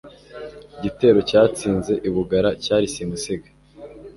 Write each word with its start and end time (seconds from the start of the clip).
Igitero 0.77 1.19
cyatsinze 1.29 1.93
u 2.09 2.11
Bugara 2.15 2.49
cyari 2.63 2.85
simusiga 2.93 3.49